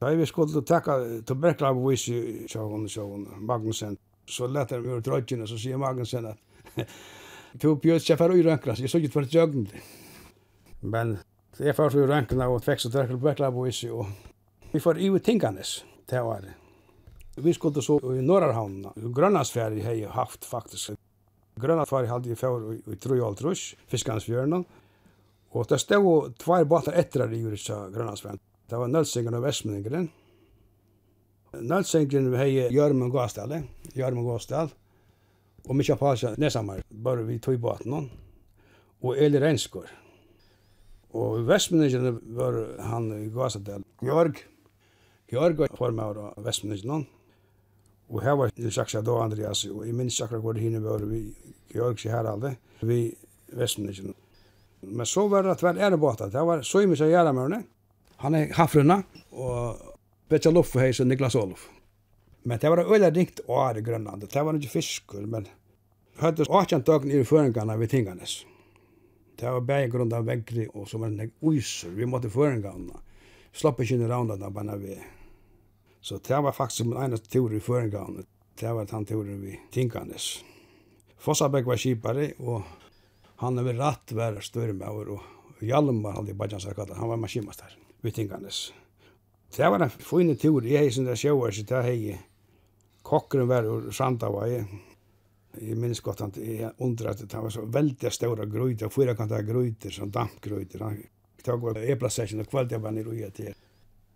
[0.00, 5.02] Da vi skulle takka til Berklav og vise sjån, sjån, Magnussen, så lette jeg ur
[5.04, 6.40] drødgjene, så sier Magnussen at
[7.62, 9.68] du bjød seg for å rønkla, jeg så ikke for jøgn.
[10.82, 11.18] Men
[11.60, 14.33] jeg først var rønkla og tvekst og trekker på Berklav og vise, og
[14.74, 16.50] Vi får i Tinganes til året.
[17.38, 18.88] Vi skulle så i Norrhavn.
[19.14, 20.96] Grønlandsfjæri har jeg haft faktisk.
[21.62, 22.72] Grønlandsfjæri hadde jeg før
[23.14, 24.64] i alltrus Fiskansfjørnen.
[25.54, 28.40] Og det stod tvær båtar etter i så Grønlandsfjæren.
[28.70, 30.08] Det var Nølsingeren og Vestmenningeren.
[31.60, 33.54] Nølsingeren har jeg Jørmen Gåsdal,
[33.94, 34.72] Jørmen Gåsdal.
[35.68, 38.10] Og mykje Pasha nesamar, bare vi tog båten.
[39.02, 39.86] Og Eli Renskor
[41.12, 42.58] Og Vestmenningeren var
[42.90, 43.86] han Gåsdal.
[44.02, 44.42] Jørg.
[45.30, 47.06] Georg var formar av Vestministeren,
[48.12, 51.04] og her var Nils Aksel og Andreas, og jeg minns akkurat hvor det hinne var
[51.08, 51.22] vi
[51.72, 53.08] Georg seg her alle, vi
[53.54, 54.14] Vestministeren.
[54.84, 57.62] Men så var det tvær ærebåta, det var så mye som gjør med henne.
[58.20, 59.00] Han er hafrunna,
[59.32, 59.80] og
[60.28, 61.68] Betja Luffe heis og Niklas Olof.
[62.44, 65.48] Men det var øyla ringt år i Grønland, det var ikke fiskur, men
[66.20, 68.42] høyde 18 døgn i føringarna vi tinganes.
[69.40, 73.00] Det var bæg grunn av vegri og så var nek uiser, vi måtte føringarna
[73.54, 74.96] slapp ikke inn i raunet da bare vi.
[76.04, 78.26] Så det var faktisk min ene tur i føringavnet.
[78.60, 80.44] Det var den turen vi tinkanes.
[81.18, 82.62] Fossabæk var kipare, og
[83.40, 87.72] han var rett være størmauer, og Hjalmar hadde i Bajansarkata, han var maskinmaster
[88.04, 88.72] vi tinkanes.
[89.56, 92.18] Det var en fin tur, jeg synes det sjøer, så det hei
[93.02, 94.48] kokkeren var ur Sandava,
[95.54, 96.32] Jeg minns godt han
[96.82, 100.82] undret at det var så veldig store grøyter, fyra kantar grøyter, sånn dampgrøyter.
[100.82, 100.96] Han
[101.44, 103.54] tog var e-plassasjen og kveld var nere og gjett.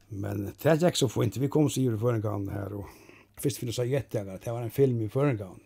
[0.09, 1.37] Men det er ikke så fint.
[1.41, 2.89] Vi kom så i Førengan her, og
[3.43, 5.59] først finnes jeg jättegar her, det var en film i Førengan.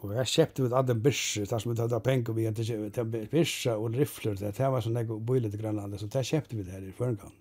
[0.00, 3.76] Og jeg kjøpte ut alle byrser, der som vi tatt av penger vi til byrser
[3.76, 6.84] og rifler, det var sånn jeg bor i grann så det kjøpte vi det her
[6.88, 7.32] i Førengan.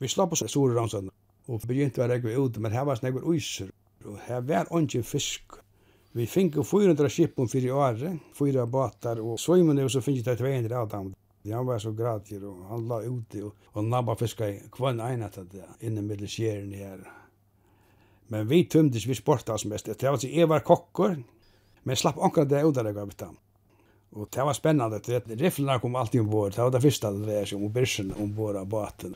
[0.00, 1.12] Vi slapp oss store rannsønne,
[1.48, 3.70] og begynte å regge ut, men her var sånn jeg uiser,
[4.04, 5.60] og her var ikke fisk.
[6.14, 10.76] Vi fikk 400 skippon fyrir året, fyra båtar, og svømmene, og så finnes det 200
[10.78, 11.12] av dem.
[11.52, 15.38] Han var så gratis og han la ute och, og nabba fiska i kvann enat
[15.38, 17.00] att inne med det skjären her.
[18.28, 19.86] Men vi tømdes vi sporta oss mest.
[19.86, 21.22] Det var så Eva kockor.
[21.82, 23.22] Men slapp akkurat det ut där jag vet
[24.10, 25.00] Och det var spännande.
[25.06, 26.52] Det rifflarna kom alltid ombord.
[26.54, 29.14] Det var det första det var som börsen ombord av båten.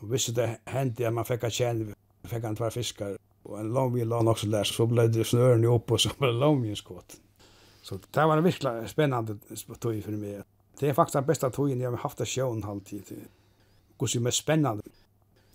[0.00, 1.94] Och hvis det hendte at man fick att känna.
[2.24, 3.18] Fick han två fiskar.
[3.42, 4.64] Och en långvig lån också där.
[4.64, 7.16] Så blev det snören upp och så ble det långvig skott.
[7.82, 9.38] Så det var virkelig spännande
[9.80, 10.42] tog för meg.
[10.78, 13.12] Det er faktisk den beste togen jeg har haft av sjøen halvtid.
[13.98, 14.94] Hvor som er spennende.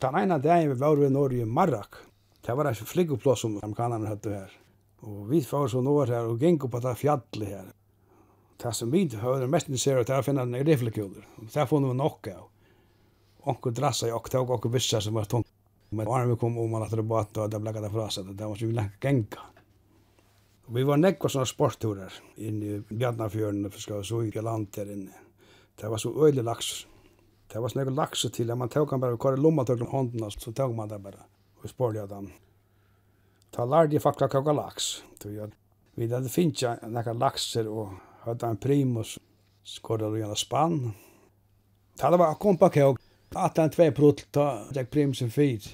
[0.02, 1.98] Den ene dagen vi var i Norge i Marrak.
[2.46, 4.54] Det var en flyggeplass som amerikanerne hadde her.
[5.02, 7.74] Og vi var så nord her og gikk på det fjallet her.
[8.58, 11.26] Det som vi hører mest interessert, det er å finne en riflekuler.
[11.44, 12.48] Det har funnet vi nok av.
[13.48, 15.50] Onkel drassa i oktav og onkel vissa som var tungt.
[15.90, 18.34] Men var vi kom om man at det var og det ble det fra seg,
[18.36, 19.46] det var ikke vi lenge genka.
[20.68, 25.16] Vi var nekva sånne sportturer inn i Bjarnafjøren og fiskar så i land der inne.
[25.80, 26.86] Det var så øylig laks.
[27.48, 30.28] Det var sånn laks til, man tåk han bare, vi kvar lomma tøk om hånden,
[30.32, 31.24] så tåk man det bare.
[31.56, 32.28] Og vi spør jeg dem.
[33.56, 34.90] Ta lærde jeg faktisk kaka laks.
[35.24, 39.16] Vi hadde finnes jeg nekka lakser og hadde en primus,
[39.64, 40.80] skorda og gjennom spann.
[41.98, 43.00] Det var akkompa kjøk.
[43.32, 45.72] 18-2 prutt, da jeg primusen fyrt.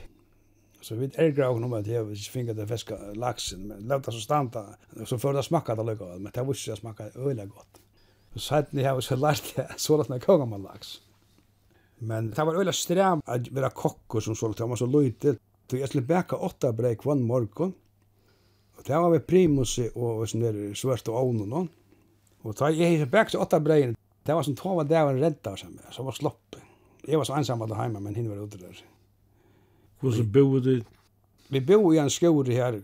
[0.84, 4.20] Så vi er grå om att jag inte finner det fiska laksen, men låta så
[4.20, 4.66] stanta.
[5.06, 7.80] Så för det smakka det lukka, men det visste jag smakka øyla godt.
[8.34, 11.02] Så satt jeg har så lært jag så lätt när jag man laks.
[11.98, 15.36] Men det var öliga sträm att vara kokkur som så det var så lite.
[15.70, 17.74] Så jeg skulle bäka åtta brei kvann morgon.
[18.78, 21.70] og det var vi primus og sån där svart og ån og någon.
[22.42, 25.56] Och tar jag hej åtta brei, Det var som två var där en rädda
[25.92, 26.56] som var slopp.
[27.08, 28.93] Jeg var så ensam at heima, men hinn var ute där.
[30.04, 30.82] Hvor så bor du?
[31.48, 32.82] Vi bor i en skjord her,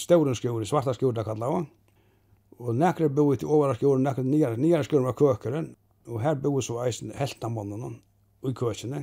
[0.00, 1.66] ståren skjord, svarta skjord, det kallar vi.
[2.56, 5.74] Og nekre bor til overa skjord, nekre nyare, nyare skjord var køkeren.
[6.08, 9.02] Og her bor så eisen heltamannen og i køkene.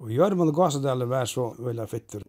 [0.00, 2.24] Og Jørgen Gassadale var så veldig fitter.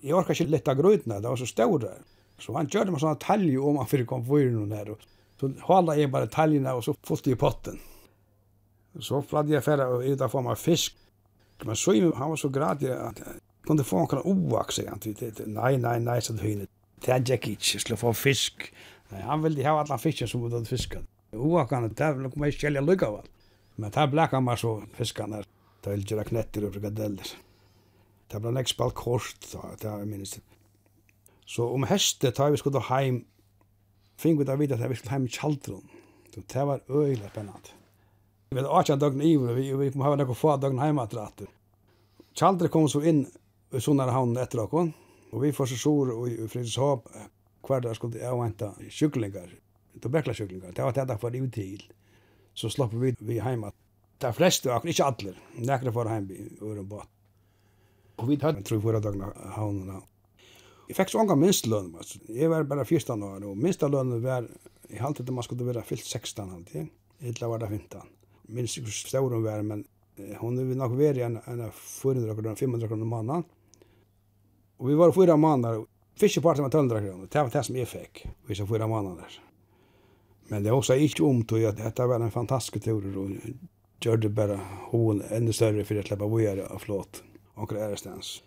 [0.00, 1.92] Jeg orkar ikke litt av grøytene, det var så ståre.
[2.40, 4.94] Så han gjør meg sånne talje om han fyrir kom fyren her.
[5.36, 7.76] Så holda jeg bare taljene og så fullt i potten.
[9.04, 10.96] Så fladde jeg færre og ut av form av fisk.
[11.64, 13.20] Men så, han var så gradig at
[13.66, 16.66] kunde få en kan oax sig han tyckte nej nej nej så hyn
[17.04, 18.72] det är jag inte skulle få fisk.
[19.08, 21.02] Nej han ville ha alla fisken som hade fiskat.
[21.32, 23.22] Oaxarna det ville komma i skälja lucka va
[23.76, 25.42] men där blackar man så fiskarna.
[25.80, 27.26] Där vill göra knetter och frikadeller.
[28.28, 30.40] Det blev nästa spalt kort så det är minst
[31.46, 33.24] så om häste tar vi skulle hem
[34.16, 35.88] fing vi där vidare att vi skulle hem i Chaldron
[36.52, 37.68] det var öjligt spännande.
[38.50, 41.46] Vi hade 18 dagen i, vi kom ha nekko få dagen heima til
[42.36, 43.24] Kjaldre kom så inn
[43.76, 44.86] i sånne havn etter dere.
[45.32, 47.08] Og vi får så sår i Fredrikshab
[47.66, 49.50] hver dag skulle jeg vente kyklingar,
[50.02, 50.74] tobekla-kyklingar.
[50.76, 51.86] Det var det jeg var ut til.
[52.56, 53.72] Så slapp vi, vi hjemme.
[54.22, 57.10] De fleste, akkurat ikke alle, nekker for hjemme i øren båt.
[58.16, 59.98] Og vi hadde for fyra dagene havnene.
[60.86, 62.20] Jeg fikk så unga mange altså.
[62.30, 64.46] Jeg var bare 14 år, og minstlønnen var,
[64.88, 66.88] jeg halte det man skulle være fyllt 16 alltid.
[67.26, 68.00] Illa var det 15.
[68.54, 69.84] Minst ikke hvor stor hun var, men
[70.40, 73.44] hun er nok vært i en, en 400 kroner, 500 kroner måneden.
[74.78, 75.84] Og vi var fyra månader.
[76.16, 78.26] Fiskeparten var 100 kroner, Det var det som jag fick.
[78.46, 79.40] Vi så fyra måneder.
[80.48, 83.30] Men det också inte om till at dette var en fantastisk tur och
[84.00, 84.60] gjorde bare
[84.90, 87.22] hon enda større för att slippe vågjere av flåt
[87.54, 88.42] och ärestens.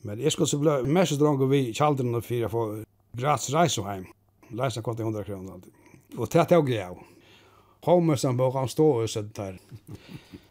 [0.00, 4.06] Men jeg skulle så bli mest drang vi kallade for fyra för gratis reise hjem,
[4.50, 5.72] Läsa kvart 100 kroner alltid.
[6.16, 6.98] Och det tog jag.
[7.80, 9.58] Homer som bara stå och sånt där.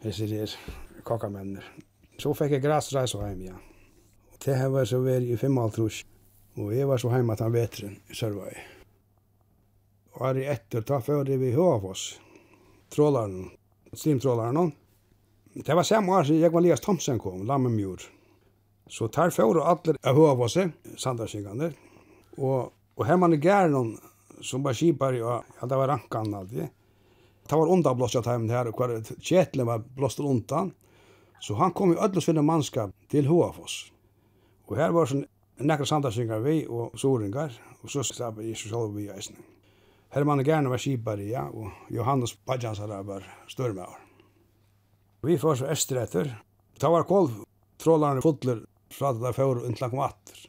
[0.02, 0.50] Det är.
[2.18, 3.42] Så fick jag gratis reise hjem.
[3.42, 3.73] Ja.
[4.44, 6.02] Det her var så vært i 55,
[6.60, 8.56] og jeg var så hjemme til vetren i Sørvøy.
[10.14, 11.94] Og her etter, da før vi høy
[12.92, 13.48] trålaren,
[13.96, 14.72] slimtrålaren.
[15.54, 18.04] Det var samme år som var Lias Thomsen kom, Lammemjord.
[18.86, 20.58] Så tar før allir av høy av oss,
[21.00, 21.70] sandarsingene.
[22.36, 23.94] Og, og her man i Gjernon,
[24.44, 26.68] som var skipar, ja, det var rankan alltid.
[27.48, 30.74] Det var undan blåst av timen her, og hver kjetlen var blåst undan.
[31.40, 33.93] Så han kom i ødelsvinne mannskap til Håafoss.
[34.68, 35.26] Og her var sånn
[35.60, 39.36] nekra sandarsingar vi og soringar, og så slapp jeg så sjálf vi eisen.
[40.14, 43.98] Hermann Gerne var skipar ja, og Johannes Badjansara var størmaur.
[45.24, 46.30] Vi får så estir etter.
[46.78, 47.42] Ta var kolv,
[47.80, 48.60] trålarne fotler,
[48.94, 50.44] fra det der fjord og kom atter.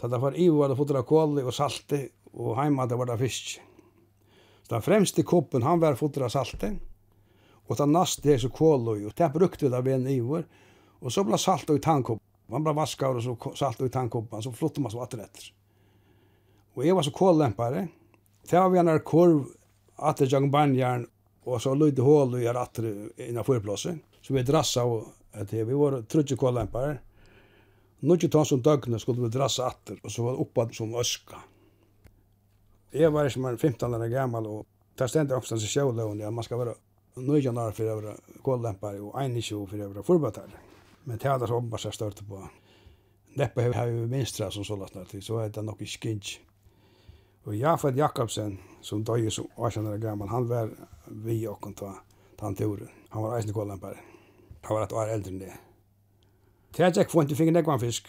[0.00, 2.00] Det var ivo var det fotler av kåli og salti,
[2.32, 3.58] og heima det var det fisk.
[4.62, 6.70] Så den fremste koppen, han var fotler av salti,
[7.68, 10.40] og da naste det så kåli, og det brukte vi da ved en ivo,
[11.00, 14.42] og så ble salt og tankopp Og han ble vaskar och så salt i tannkoppen,
[14.42, 15.52] så flottar man så atter etter.
[16.74, 17.88] Och jeg var så kollämpare.
[18.50, 19.44] Där var vi en korv
[19.96, 21.06] åter jag banjern,
[21.44, 24.00] och så lydde hål och jag åter innan förplatsen.
[24.20, 26.98] Så vi drassa og att vi var trutje kollämpare.
[28.00, 30.94] Nu inte ta som døgnet skulle vi drassa atter, och så var det uppad som
[30.94, 31.36] öska.
[32.92, 34.66] Jeg var som en 15 år gammal och
[34.98, 36.74] där ständer oppstans i själv då man ska vara
[37.14, 40.69] nöjd när för være vara og och enig för att vara förbatare.
[41.04, 42.42] Men det er det som bare størte på.
[43.38, 46.40] Neppe har vi minstra som så lagt nødt så er det nok ikke kjent.
[47.44, 50.70] Og Jafet Jakobsen, som døg som 18 år gammel, han var
[51.06, 51.94] vi og kom ta
[52.40, 53.96] han til Han var eisen kålampar.
[54.62, 55.52] Han var et år eldre enn det.
[56.76, 58.08] Det er ikke funnet, jeg fikk nekvann fisk.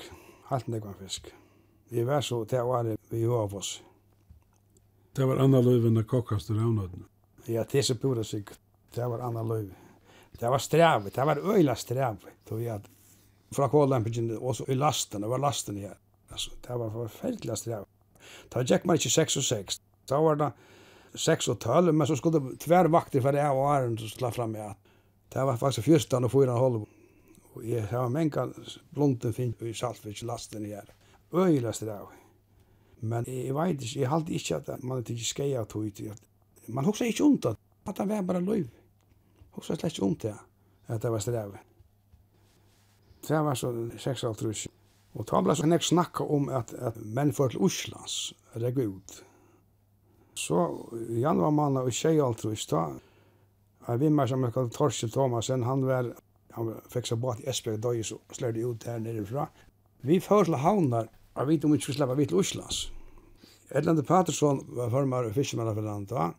[0.50, 1.32] Halt nekvann fisk.
[1.90, 3.84] Vi var så til året vi var av oss.
[5.16, 6.58] Det var anna løyven enn kokkast og
[7.48, 8.60] Ja, det er så pura sikkert.
[8.96, 9.76] Det var anna løyven.
[10.40, 12.26] Det var strävigt, det var öjla strävigt.
[12.50, 12.86] Då var att
[13.52, 15.98] fra Kålempingen och så i lasten, det var lasten här.
[16.30, 17.90] Alltså, det var förfärligt strävigt.
[18.50, 19.82] Då gick man inte 6 och 6.
[20.06, 20.52] Då var det
[21.16, 24.32] 6 och 12, men så skulle tvär vakter för det här och ären som slå
[24.32, 24.78] fram med att
[25.30, 26.86] det var faktiskt 14 och 4 och halv.
[27.54, 28.50] Och jag har mänka
[28.90, 30.86] blonden fint i Saltviks lasten här.
[31.34, 32.22] Öjla strävigt.
[33.02, 36.14] Men jeg vet ikke, jeg halte ikke at man er ikke skei av tog til.
[36.70, 37.58] Man hoksa ikke undan,
[37.90, 38.68] at han var bare løyv
[39.56, 40.36] hugsa slett om det,
[40.88, 41.68] at det var strevet.
[43.28, 44.68] Det var så 6,5
[45.14, 49.18] Og da ble så nek snakka om at, at menn fyrir til Oslands, reg ut.
[50.40, 50.62] Så
[51.12, 52.86] i januar mann og tjej alt da ta
[53.88, 56.12] vi vimmar som jeg kallte Torsten Thomasen, han var,
[56.54, 59.48] han fikk seg båt i Esbjerg døy, så slørde ut her nerefra.
[60.06, 62.92] Vi får til havnar, og vi om vi skulle sleppa vi til Oslands.
[63.74, 66.30] Edlande Paterson var formar og fiskmann av da,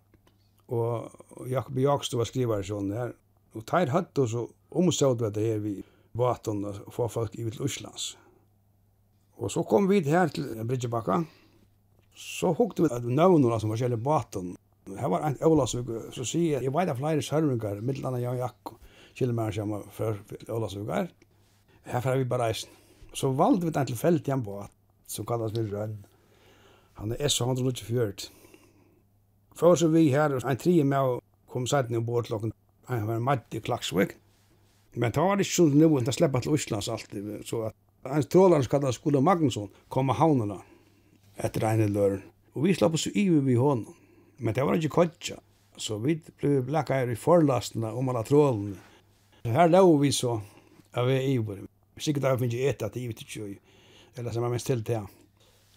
[0.68, 3.14] Og Jakob Jakstov var skrivare sånn her.
[3.57, 5.75] Og teir hatt oss og så omstod vi det her vi
[6.16, 8.16] vaten og få folk i til Øslands.
[9.37, 11.22] Og så kom vi her til Bridgebakka.
[12.14, 14.55] Så hukte vi at nøvnene som var kjellig i.
[14.98, 18.75] Her var en Ålasvik, så sier jeg, jeg vet av flere sørvinger, middelanda Jan Jakko,
[18.75, 18.79] Jakob,
[19.14, 21.11] kildemer som var før Ålasvikker.
[21.87, 22.70] Her får vi bare reisen.
[23.14, 24.72] Så valde vi den til tilfeldig en båt,
[25.07, 25.98] som kallas vi Rønn.
[26.98, 28.31] Han er S-124.
[29.59, 31.21] Før så vi her, en tre med å
[31.53, 32.53] komme seg til bort klokken,
[32.88, 34.17] han var en madd i Klaksvik.
[34.97, 37.77] Men det var ikke sånn nå, det slipper til Østlands alltid, så at
[38.12, 40.59] en trålare som kallet Skole Magnusson kom av havnene
[41.41, 42.25] etter ene løren.
[42.53, 43.95] Og vi slapp oss i vi hånden,
[44.38, 45.38] men det var ikke kodja.
[45.81, 48.77] Så vi ble blekka her i forlastene om alla trålene.
[49.49, 50.37] Her lå vi så,
[50.93, 51.65] av vi i vår.
[51.97, 53.53] sikkert har vi finnet ikke etter at ivi til tjøy,
[54.17, 55.07] eller som er mest til til.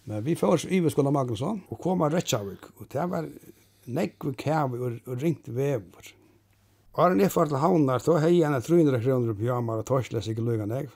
[0.04, 3.26] Men vi får oss ivi Skola Magnusson og kom av Retsjavik, og det var
[3.86, 5.48] nekve kæve og, og ringt
[6.96, 10.28] Og Åren jeg for til havnar, så hei henne 300 kroner på jamar og torsles
[10.32, 10.88] ikke lugan eg.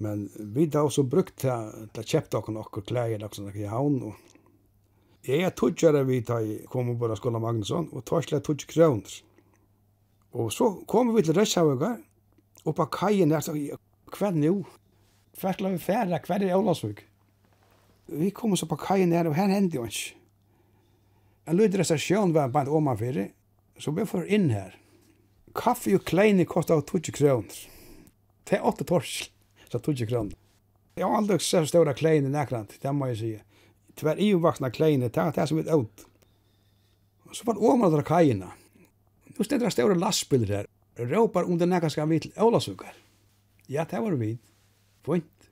[0.00, 3.68] Men vi da også brukt til, til å kjøpte okkur okkur klæger og sånn i
[3.68, 3.98] havn.
[4.08, 8.64] Og jeg er tudgjere vi da jeg kom og bare skola Magnusson og torsla tudg
[8.72, 9.20] kroner.
[10.32, 12.00] Og så kom vi til Røshavugar
[12.64, 13.52] og på kajen der, så
[14.16, 14.64] hva nu?
[15.40, 16.24] Hva skal vi færa?
[16.24, 17.04] Hva er Olavsvik?
[18.12, 20.21] Vi kom oss oppa kajen der, og her hendte jo ikke
[21.46, 23.32] En lydre stasjon var bant omanfyrir,
[23.78, 24.76] så vi får inn her.
[25.58, 27.56] Kaffe og kleini kostar 20 kroner.
[28.46, 29.26] Det er 8 torsl,
[29.68, 30.36] så 20 kroner.
[30.96, 33.42] Jeg har aldri sett ståra kleini nekrant, det må jeg sige.
[33.98, 36.06] Tver iuvaksna kleini, det er det som er ut.
[37.32, 38.52] Så var oman dra kajina.
[39.32, 40.70] Nu stendur det ståra lastbiler her,
[41.10, 42.94] råpar om det nekka skal vi til Ålasukar.
[43.66, 44.36] Ja, det var vi.
[45.02, 45.50] Fint.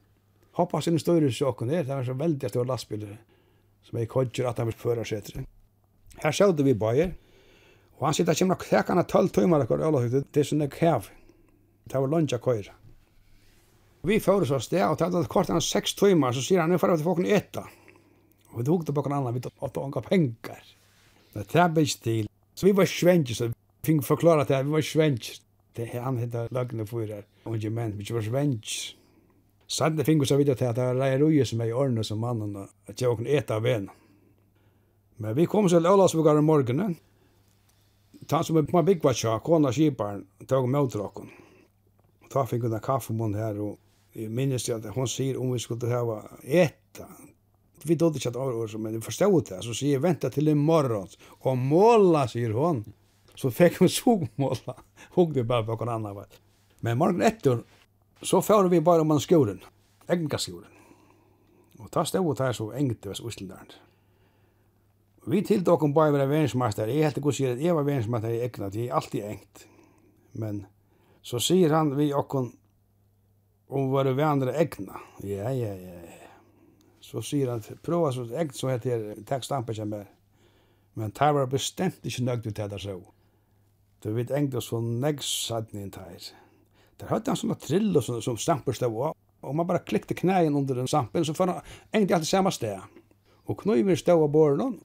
[0.59, 3.17] Hoppas inn i større sjokken der, det var så veldig ståra lastbiler
[3.87, 5.47] som er kodger at han vil føra setre.
[6.21, 7.15] Her sjøvde vi bøyer,
[8.01, 11.09] og han sitter kjemmer kvekkene tølv timer akkur øla høyde, det er sånn jeg hev.
[11.89, 12.77] Det var lunge køyre.
[14.09, 16.81] Vi fører oss sted, og det hadde kort enn seks timer, så sier han, nu
[16.81, 17.67] får vi til folkene etta.
[18.53, 20.63] Og vi tog det på en annan, vi tog åtta unga pengar.
[21.35, 22.31] Det er det til.
[22.55, 23.55] Så vi var svensk, så vi
[23.87, 25.43] fikk forklare det, vi var svensk.
[25.77, 28.97] Det er han hittet løgne fyrir, og ikke menn, vi var svensk.
[29.71, 32.19] Sannet fikk vi så til at det var reier uje som er i årene som
[32.19, 32.57] mannen,
[32.89, 33.93] at jeg åkne etta av venen.
[35.21, 36.95] Men vi kom til Ølandsvågar i morgenen.
[38.27, 41.29] Ta som er på byggva tja, kona skiparen, tog med drakon.
[42.33, 45.61] Ta fikk hun en kaffemån her, og jeg minnes til at hun sier om vi
[45.61, 47.05] skulle hava etta.
[47.85, 49.61] Vi dødde ikke at år, men vi forstod det.
[49.65, 51.13] Så sier jeg, venta til i morgen.
[51.45, 52.81] Og måla, sier hun.
[53.37, 54.79] Så fikk hun sogmåla.
[55.19, 56.25] Hun det bare på hver annan.
[56.81, 57.61] Men morgen etter,
[58.23, 59.61] så får vi bare om man skolen.
[60.09, 60.73] Egenka skolen.
[61.81, 63.90] Og ta stod her så engt i Vest-Uslendaren.
[65.27, 66.89] Vi til dokum bara være verdensmeister.
[66.89, 69.67] Jeg helt ikke sier at jeg var verdensmeister i egna, det er alltid engt.
[70.41, 70.65] Men
[71.23, 72.49] så sier han vi okkon
[73.71, 75.03] om våre vandre egna.
[75.23, 76.17] Ja, ja, ja, ja.
[77.05, 80.09] Så sier han, prøva så egn som heter tekstampe som er.
[80.99, 82.99] Men det var bestemt ikke nøgt ut det så.
[84.01, 86.33] Det vet engt oss for negsadning enn det
[87.01, 89.17] Der hadde han sånne trill og sånne som stamper stod av.
[89.41, 91.61] Og man bara klikte knægen under den stampen, så får han
[91.93, 92.81] egentlig alltid samme sted.
[93.49, 94.81] Og knøyver stod av båren,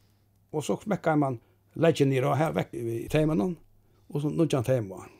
[0.55, 1.39] Og så smekka man
[1.75, 5.11] leggen nir og her vekk i teimen og så nødde han teimen.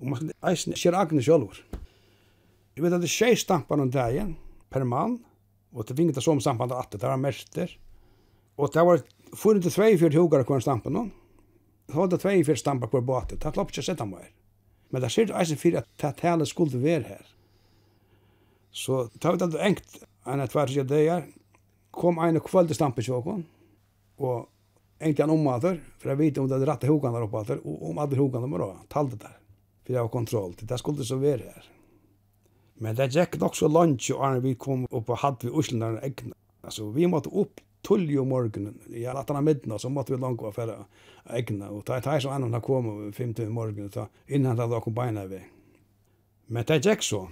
[0.00, 1.58] Og man skal eisen skjer agne sjolvor.
[2.76, 4.36] Jeg vet at det skjer tjei stampar om dagen
[4.70, 5.18] per mann,
[5.74, 7.72] og det vinget som stampar at det var merster.
[8.56, 9.02] Og det var
[9.36, 11.12] 42 hogar kvar stampar hon.
[11.90, 14.28] så var det 42 stampar kvar båtet, det slapp ikke sett han var.
[14.90, 17.26] Men det skjer eisen fyrir at det tale skulle være her.
[18.70, 21.24] Så det var det engt enn at hver sier det
[21.90, 23.42] kom ein og kvöldi stampar sjokon,
[24.20, 24.48] og
[25.00, 25.62] enkan om att
[25.98, 28.50] för jeg vet om det rätta hokan där uppe att och om alla hokan de
[28.50, 29.36] då talde där
[29.84, 30.54] för jag har kontroll.
[30.60, 31.64] Det där skulle så være här
[32.74, 36.00] men det gick nok så langt och när vi kom upp og hadde vi uslarna
[36.02, 36.34] egna.
[36.62, 40.42] Altså, vi måste upp tull ju morgonen i alla andra middag så måste vi långt
[40.42, 40.84] vara för
[41.30, 41.68] egna.
[41.70, 45.40] och ta ta så annorna kom fem til morgonen så innan det var kom vi
[46.46, 47.28] men det gikk så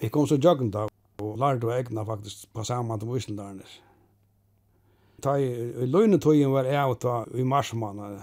[0.00, 3.62] vi kom så joggande och å egna faktiskt på samma till uslarna
[5.22, 5.48] Ta i,
[5.82, 8.20] i løgnetøyen var jeg og ta i marsmannen.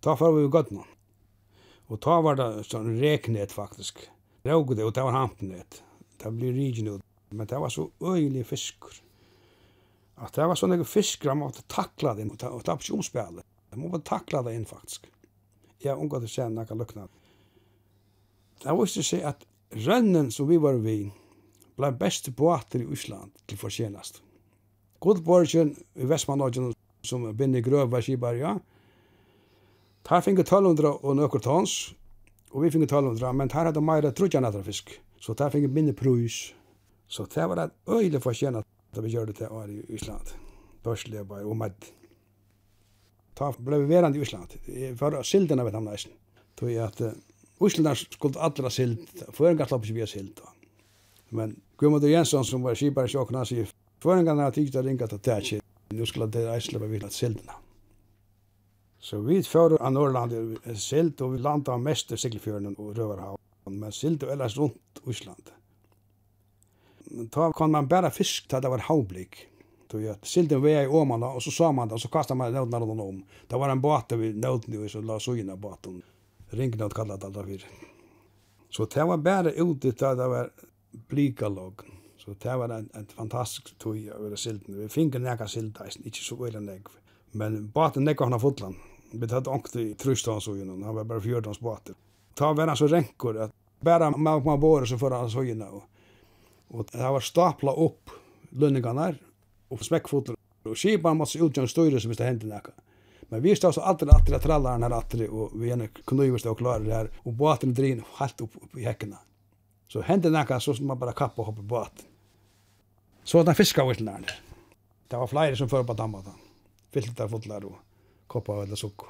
[0.00, 0.86] Ta for vi i nå.
[1.90, 4.04] Og ta var det sånn reknet faktisk.
[4.46, 5.82] Råg det, og det var hampnet.
[6.22, 7.06] Det blir rigen ut.
[7.30, 8.94] Men det var så øyelig fiskur.
[10.20, 13.42] At det var sånne fiskar, man måtte takla det, og ta, var ikke på.
[13.74, 15.06] Man måtte takla det inn faktisk.
[15.80, 17.06] Jeg unga til sen, jeg kan lukna.
[18.60, 19.46] Det var ikke seg at
[19.86, 20.98] rønnen som vi var vi,
[21.78, 24.20] ble beste båter i Ísland til fortjenast.
[25.00, 28.58] Godborgen i Vestmannodgen som Binni Grøv var skibar, ja.
[30.04, 31.94] Ta finge 1200 og nøkker tons,
[32.52, 36.50] og vi finge 1200, men ta hadde meira trudjanatra fisk, så ta finge minne prus.
[37.08, 38.62] Så det var et øylig forskjena
[38.94, 40.34] da vi gjør det til i Island.
[40.84, 41.74] Børslebar og med.
[43.36, 44.56] Ta ble vi verand i Island,
[44.96, 46.12] for sildina vet han neisen.
[46.56, 47.02] Tog at
[47.60, 49.04] Íslandar skuld allra sild,
[49.36, 50.40] føringar slapp ikke vi sild.
[51.30, 53.68] Men Guðmundur Jensson som var skibar i sjokna sier
[54.02, 55.60] Tvåringarna har tyckt att ringa till tätje.
[55.88, 57.52] Nu skulle det här släppa vid att silderna.
[58.98, 63.38] Så vi för av Norrland är silt och vi landar mest i Siglfjörden och Rövarhavn.
[63.64, 65.50] Men silt och ellers runt Island.
[67.04, 69.46] Men Ta kan man bara fisk till det var havblick.
[69.86, 72.52] Då jag silden var i åmarna och så sa man det och så kastade man
[72.52, 73.24] nödna någon om.
[73.46, 76.02] Det var en båt vi nödna och så la så in båten.
[76.48, 77.66] Ringnöd kallade det alla fyra.
[78.70, 80.50] Så det var bara ute till det var
[80.90, 84.76] blikalogn Så det var en, en fantastisk tog å være silden.
[84.82, 86.90] Vi fikk en nekka sildeisen, ikke så veldig nekk.
[87.32, 88.76] Men baten nekka han av fotland.
[89.12, 91.96] Vi tatt ångt i trusstansugjen, han var bare fjordans bater.
[92.36, 95.80] Ta var han så renkur, at bare med på båret så får han sugjen av.
[96.70, 98.12] Og det var stapla opp
[98.52, 99.08] lønningene
[99.72, 100.36] og smekkfotler.
[100.68, 102.76] Og skipan måtte utgjøre støyre som hvis det hendte nekka.
[103.30, 106.58] Men vi stod så alltid atri at trallaren her atri, og vi ene knuivist og
[106.58, 109.22] klarer det her, og båten drin helt opp, opp i hekkena.
[109.90, 112.09] Så hendte nekka så som man bare kappa og hoppa båten.
[113.30, 114.32] Så den fiska vitt nærne.
[115.10, 116.32] Det var flere som fører på dammet da.
[116.90, 117.76] Fyltet der fotler og
[118.30, 119.04] koppa eller sukk.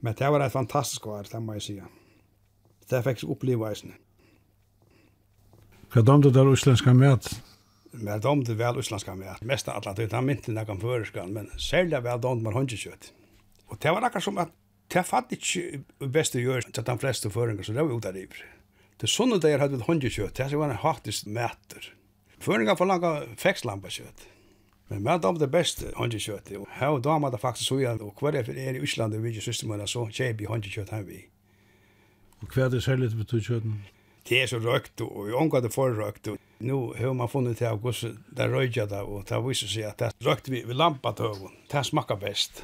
[0.00, 1.74] Men det var et fantastisk vær, det må jeg si.
[2.86, 3.96] Det fikk jeg oppleve eisene.
[5.90, 7.26] Hva damte der uslenska med?
[7.96, 9.42] Men damte vel uslenska med.
[9.42, 13.10] Mest av alle, det er mynte når jeg føreskan, men særlig vel damte man hundkjøtt.
[13.72, 14.54] Og det var akkurat som at
[14.94, 15.82] det fatt ikke
[16.14, 18.26] best å gjøre til de fleste føringer, så det var jo der i.
[19.02, 21.95] Det sånne dager hadde vi hundkjøtt, det var en hattisk mæter.
[22.42, 24.26] Føringa forlanga fekslampa kjøtt.
[24.88, 26.52] Men med dem det beste håndkjøtt.
[26.60, 29.24] Og her og damer det faktisk så gjerne, og hver er er i Ísland og
[29.24, 31.24] vidje systemet, så kjøp kjøper håndkjøtt her vi.
[32.42, 33.80] Og hva er det særlig til betyr kjøtten?
[34.28, 36.28] Det er så røkt, og vi omgår det for røkt.
[36.60, 40.26] Nå har man funnet til hvordan det røyja det, og det viser seg at det
[40.26, 41.54] røkt vi vi ved lampatøven.
[41.70, 42.62] Det smakker best.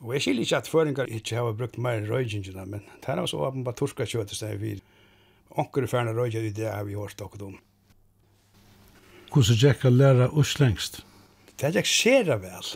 [0.00, 3.42] Og jeg skiljer ikke at føringar ikke har brukt mer røyjingene, men det er også
[3.46, 4.74] åpenbart turska kjøtt i stedet vi.
[5.50, 7.58] Onker er ferdig røyja i det har vi hørt okkur om.
[9.34, 11.00] Hvordan gikk jeg lære uslengst?
[11.58, 12.68] Det gikk sere vel,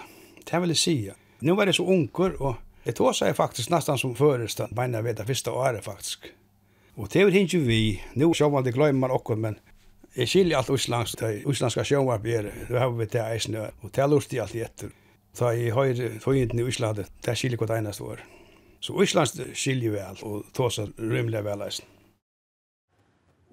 [0.43, 0.95] det vil jeg si.
[1.47, 5.07] Nå var jeg så unger, og jeg tog seg faktisk nesten som førest, men jeg
[5.07, 6.27] vet det første året faktisk.
[6.97, 8.01] Og det var ikke vi.
[8.19, 9.61] Nå ser man det glemmer okkur, men
[10.17, 11.21] jeg skiljer alt uslengst.
[11.23, 14.67] Det uslenska sjøvarp er, det har vi til eisen, og det er lurte alt i
[14.67, 14.91] etter.
[15.39, 15.95] Så jeg har
[16.25, 18.27] tøyenden i Uslandet, det skiljer hvert eneste år.
[18.81, 21.87] Så Uslands skiljer vel, og tog seg rymlig vel eisen.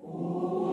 [0.02, 0.65] Oh.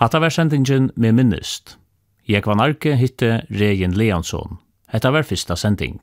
[0.00, 1.74] Hatta var sendingen med minnist.
[2.28, 4.56] Jeg var narki hitte Regin Leansson.
[4.88, 6.00] Hetta var fyrsta sending.